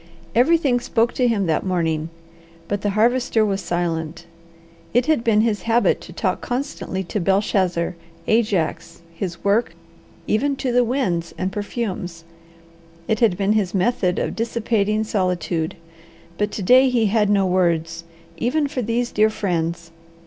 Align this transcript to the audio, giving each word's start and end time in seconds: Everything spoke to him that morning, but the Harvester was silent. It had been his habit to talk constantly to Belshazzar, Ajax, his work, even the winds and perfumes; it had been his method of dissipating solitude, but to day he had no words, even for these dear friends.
Everything 0.33 0.79
spoke 0.79 1.13
to 1.13 1.27
him 1.27 1.45
that 1.45 1.63
morning, 1.63 2.09
but 2.67 2.81
the 2.81 2.89
Harvester 2.97 3.45
was 3.45 3.61
silent. 3.61 4.25
It 4.95 5.05
had 5.05 5.23
been 5.23 5.41
his 5.41 5.61
habit 5.69 6.01
to 6.01 6.11
talk 6.11 6.41
constantly 6.41 7.03
to 7.03 7.19
Belshazzar, 7.19 7.95
Ajax, 8.25 9.03
his 9.13 9.43
work, 9.43 9.75
even 10.25 10.55
the 10.55 10.83
winds 10.83 11.35
and 11.37 11.51
perfumes; 11.51 12.23
it 13.07 13.19
had 13.19 13.37
been 13.37 13.53
his 13.53 13.75
method 13.75 14.17
of 14.17 14.35
dissipating 14.35 15.03
solitude, 15.03 15.75
but 16.35 16.49
to 16.49 16.63
day 16.63 16.89
he 16.89 17.05
had 17.05 17.29
no 17.29 17.45
words, 17.45 18.03
even 18.37 18.67
for 18.67 18.81
these 18.81 19.11
dear 19.11 19.29
friends. 19.29 19.91